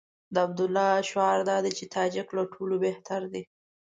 د 0.33 0.35
عبدالله 0.45 0.89
شعار 1.09 1.37
دا 1.49 1.57
دی 1.63 1.71
چې 1.77 1.85
تاجک 1.95 2.27
له 2.37 2.43
ټولو 2.53 2.75
بهتر 2.85 3.21
دي. 3.33 3.43